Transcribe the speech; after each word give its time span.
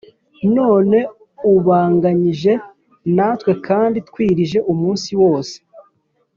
none 0.57 0.97
ubanganyije 1.53 2.53
natwe 3.15 3.51
kandi 3.67 3.97
twirije 4.09 4.57
umunsi 4.71 5.09
wose 5.21 5.55